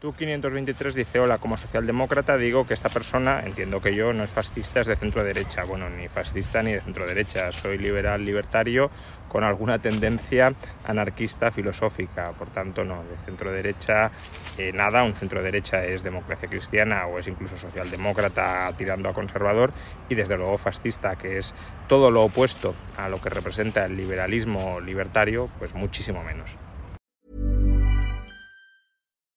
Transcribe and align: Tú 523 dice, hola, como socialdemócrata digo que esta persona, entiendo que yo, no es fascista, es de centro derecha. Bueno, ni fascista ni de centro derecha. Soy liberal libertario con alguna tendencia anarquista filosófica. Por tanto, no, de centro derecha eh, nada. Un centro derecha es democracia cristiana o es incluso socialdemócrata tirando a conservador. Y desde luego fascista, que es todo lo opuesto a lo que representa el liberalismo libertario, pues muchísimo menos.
Tú 0.00 0.14
523 0.14 0.94
dice, 0.94 1.20
hola, 1.20 1.36
como 1.36 1.58
socialdemócrata 1.58 2.38
digo 2.38 2.66
que 2.66 2.72
esta 2.72 2.88
persona, 2.88 3.42
entiendo 3.44 3.82
que 3.82 3.94
yo, 3.94 4.14
no 4.14 4.24
es 4.24 4.30
fascista, 4.30 4.80
es 4.80 4.86
de 4.86 4.96
centro 4.96 5.22
derecha. 5.22 5.64
Bueno, 5.64 5.90
ni 5.90 6.08
fascista 6.08 6.62
ni 6.62 6.72
de 6.72 6.80
centro 6.80 7.04
derecha. 7.04 7.52
Soy 7.52 7.76
liberal 7.76 8.24
libertario 8.24 8.90
con 9.28 9.44
alguna 9.44 9.78
tendencia 9.78 10.54
anarquista 10.86 11.50
filosófica. 11.50 12.32
Por 12.32 12.48
tanto, 12.48 12.82
no, 12.82 13.04
de 13.04 13.14
centro 13.26 13.52
derecha 13.52 14.10
eh, 14.56 14.72
nada. 14.72 15.02
Un 15.02 15.12
centro 15.12 15.42
derecha 15.42 15.84
es 15.84 16.02
democracia 16.02 16.48
cristiana 16.48 17.06
o 17.06 17.18
es 17.18 17.26
incluso 17.26 17.58
socialdemócrata 17.58 18.72
tirando 18.78 19.10
a 19.10 19.12
conservador. 19.12 19.70
Y 20.08 20.14
desde 20.14 20.38
luego 20.38 20.56
fascista, 20.56 21.16
que 21.16 21.36
es 21.36 21.54
todo 21.88 22.10
lo 22.10 22.22
opuesto 22.22 22.74
a 22.96 23.10
lo 23.10 23.20
que 23.20 23.28
representa 23.28 23.84
el 23.84 23.98
liberalismo 23.98 24.80
libertario, 24.80 25.50
pues 25.58 25.74
muchísimo 25.74 26.24
menos. 26.24 26.56